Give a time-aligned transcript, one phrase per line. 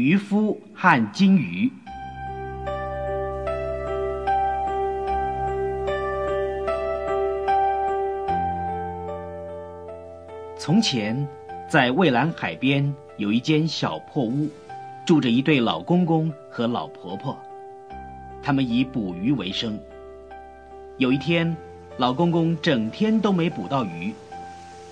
[0.00, 1.70] 渔夫和金鱼。
[10.56, 11.28] 从前，
[11.68, 14.48] 在蔚蓝海边有一间小破屋，
[15.04, 17.38] 住着一对老公公和老婆婆，
[18.42, 19.78] 他们以捕鱼为生。
[20.96, 21.54] 有一天，
[21.98, 24.14] 老公公整天都没捕到鱼，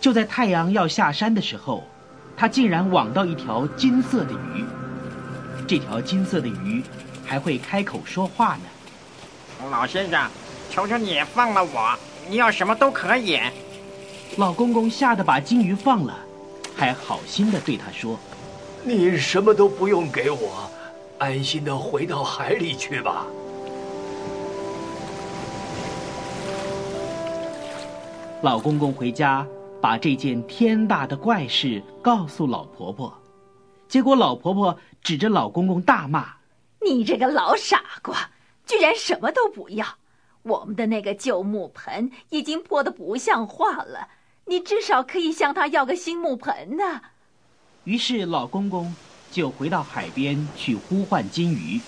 [0.00, 1.84] 就在太阳要下山的时候，
[2.34, 4.64] 他竟然网到一条金色的鱼。
[5.66, 6.82] 这条金色的鱼
[7.24, 8.62] 还会开口说话呢。
[9.70, 10.30] 老先生，
[10.70, 13.40] 求求你放了我，你要什么都可以。
[14.36, 16.18] 老公公吓得把金鱼放了，
[16.76, 18.18] 还好心的对他说
[18.84, 20.70] ：“你什么都不用给我，
[21.18, 23.24] 安心的回到海里去吧。”
[28.42, 29.46] 老公公回家，
[29.80, 33.10] 把这件天大的怪事告诉老婆婆，
[33.88, 36.36] 结果老婆婆指着老公公大骂
[36.82, 38.30] ：“你这个老傻瓜，
[38.66, 39.86] 居然什么都不要！
[40.42, 44.08] 我们的那个旧木盆已经破得不像话了。”
[44.46, 47.00] 你至少可以向他要个新木盆呢。
[47.84, 48.94] 于是老公公
[49.30, 51.80] 就回到海边去呼唤金鱼。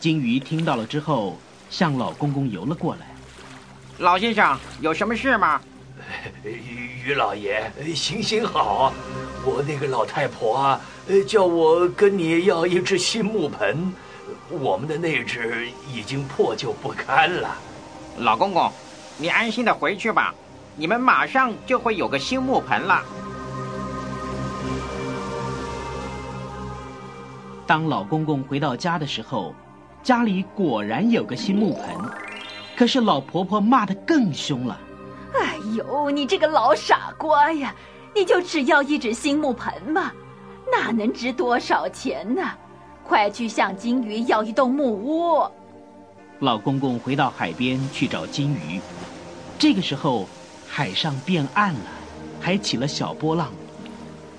[0.00, 1.38] 金鱼听到了之后，
[1.70, 3.14] 向老公公游了过来。
[3.98, 5.60] 老先生，有什么事吗？
[6.42, 8.92] 于老爷，行行好，
[9.44, 10.80] 我那个老太婆啊，
[11.26, 13.92] 叫我跟你要一只新木盆，
[14.48, 17.56] 我们的那只已经破旧不堪了。
[18.18, 18.70] 老公公，
[19.18, 20.34] 你安心的回去吧。
[20.76, 23.02] 你们马上就会有个新木盆了。
[27.66, 29.54] 当老公公回到家的时候，
[30.02, 31.84] 家里果然有个新木盆，
[32.76, 34.78] 可是老婆婆骂得更凶了
[35.34, 37.74] ：“哎呦，你这个老傻瓜呀！
[38.14, 40.12] 你就只要一只新木盆嘛，
[40.70, 42.42] 那能值多少钱呢？
[43.04, 45.46] 快去向金鱼要一栋木屋。”
[46.40, 48.80] 老公公回到海边去找金鱼，
[49.58, 50.28] 这个时候。
[50.74, 51.80] 海上变暗了，
[52.40, 53.52] 还起了小波浪。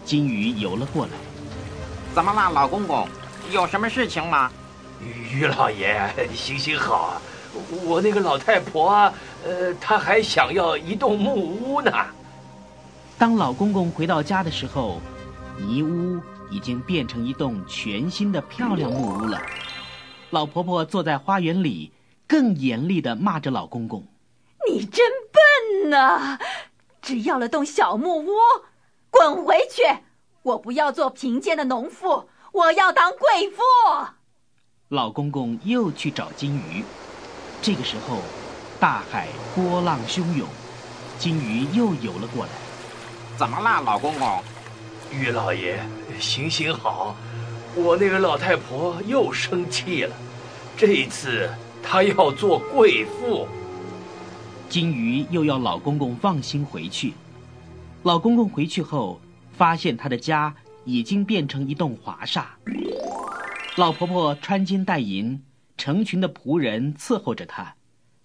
[0.04, 1.12] 金鱼游了过来。
[2.16, 3.08] 怎么了，老公公？
[3.52, 4.50] 有什么事情吗？
[5.32, 7.22] 于老爷，行行好，
[7.86, 9.14] 我那个老太婆，
[9.46, 11.92] 呃，她还想要一栋木屋呢。
[13.24, 15.00] 当老公公回到家的时候，
[15.58, 16.20] 泥屋
[16.50, 19.42] 已经变成一栋全新的漂亮木屋了。
[20.32, 21.94] 老婆婆坐在花园里，
[22.28, 24.06] 更严厉的骂着老公公
[24.70, 26.38] ：“你真笨！”呐，
[27.02, 28.30] 只要了栋小木屋，
[29.10, 29.82] 滚回去！
[30.42, 33.62] 我不要做贫贱的农妇，我要当贵妇。
[34.90, 36.84] 老公公又去找金鱼，
[37.62, 38.18] 这个时候，
[38.82, 40.46] 大海波浪汹涌，
[41.18, 42.52] 金鱼又游了过来。
[43.36, 44.44] 怎么啦，老公公？
[45.12, 45.80] 于老爷，
[46.20, 47.16] 行行好，
[47.76, 50.16] 我那个老太婆又生气了，
[50.78, 51.50] 这一次
[51.82, 53.48] 她要做贵妇。
[54.70, 57.14] 金鱼又要老公公放心回去。
[58.04, 59.20] 老公公回去后，
[59.52, 62.58] 发现他的家已经变成一栋华厦。
[63.76, 65.42] 老婆婆穿金戴银，
[65.78, 67.74] 成群的仆人伺候着她，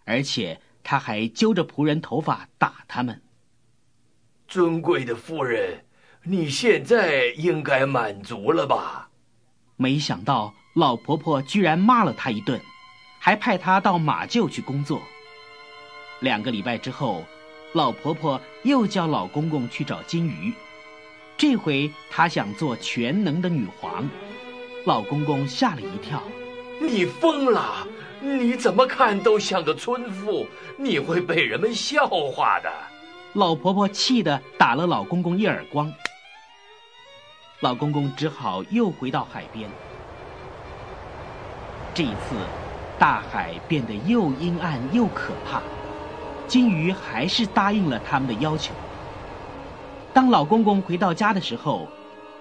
[0.05, 3.21] 而且她还揪着仆人头发打他们。
[4.49, 5.85] 尊贵的夫人，
[6.23, 9.11] 你现在应该满足了吧？
[9.77, 12.59] 没想到老婆婆居然骂了他一顿，
[13.19, 15.03] 还派他到马厩去工作。
[16.21, 17.23] 两个礼拜之后，
[17.75, 20.51] 老婆婆又叫老公公去找金鱼。
[21.37, 24.09] 这回她想做全能的女皇，
[24.87, 26.23] 老公公吓了一跳
[26.81, 27.87] ：“你疯了！
[28.23, 30.49] 你怎么看都像个村妇，
[30.79, 32.73] 你会被人们笑话的。”
[33.35, 35.93] 老婆婆气得打了老公公一耳光。
[37.61, 39.69] 老公公只好又回到海边。
[41.93, 42.37] 这一次，
[42.99, 45.61] 大海变得又阴暗又可怕。
[46.47, 48.73] 金鱼还是答应了他们的要求。
[50.15, 51.87] 当老公公回到家的时候，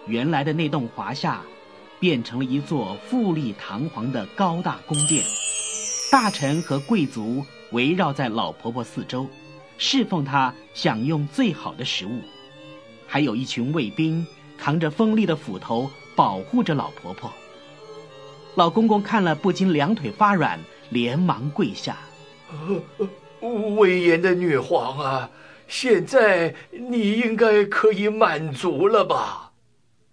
[0.06, 1.42] 原来的那栋华厦
[2.00, 5.26] 变成了一座富丽堂皇的高大宫殿，
[6.12, 9.28] 大臣和贵族围绕在老婆婆四周，
[9.78, 12.22] 侍奉他，享用最好的食物，
[13.06, 14.26] 还有一群卫兵
[14.58, 17.32] 扛着锋利的斧头保护着老婆婆。
[18.56, 20.60] 老公公看了不禁两腿发软，
[20.90, 21.96] 连忙跪下。
[23.78, 25.30] 威严的女皇啊，
[25.68, 29.52] 现在你应该可以满足了吧？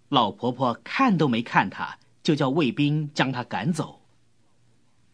[0.09, 4.01] 老婆婆看都没看他，就叫卫兵将他赶走。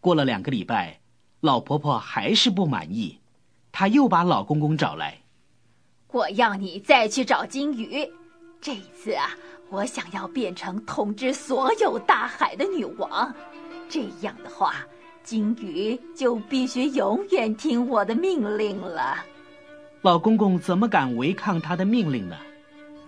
[0.02, 1.00] 过了两个礼拜，
[1.40, 3.21] 老婆婆还是不满意，
[3.82, 5.18] 她又把老公公找来。
[6.10, 8.08] 我要你再去找金鱼，
[8.62, 9.32] 这一次啊，
[9.72, 13.34] 我想要变成统治所有大海的女王，
[13.90, 14.86] 这样的话，
[15.24, 19.18] 金鱼就必须永远听我的命令了。
[20.04, 22.38] 老公公怎么敢违抗他的命令呢？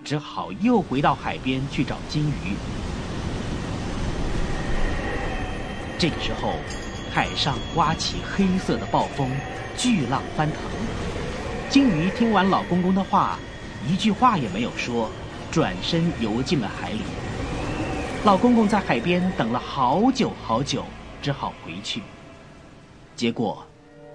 [0.04, 2.56] 只好又回到海边去找金鱼。
[6.00, 6.56] 这个时候，
[7.14, 9.30] 海上刮起黑色的暴风，
[9.78, 10.58] 巨浪翻腾。
[11.70, 13.38] 金鱼听完老公公的话，
[13.88, 15.12] 一句话也没有说。
[15.52, 17.02] 转身游进了海里。
[18.26, 20.84] 老公公在海边等了好久好久，
[21.22, 22.02] 只好回去。
[23.16, 23.64] 结果，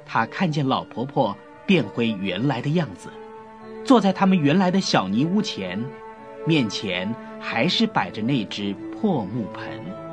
[0.05, 3.09] 他看见老婆婆变回原来的样子，
[3.85, 5.81] 坐在他们原来的小泥屋前，
[6.45, 10.08] 面前还是摆着那只破木盆。